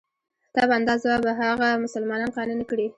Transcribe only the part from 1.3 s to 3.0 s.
هغه مسلمانان قانع نه کړي.